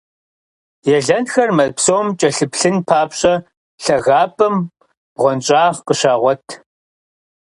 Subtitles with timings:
[0.95, 3.33] Елэнхэр мэз псом кӀэлъыплъын папщӀэ,
[3.83, 4.55] лъагапӀэм
[5.13, 6.45] бгъуэнщӀагъ къыщагъуэт.